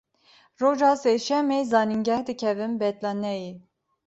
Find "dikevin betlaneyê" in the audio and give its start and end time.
2.27-3.51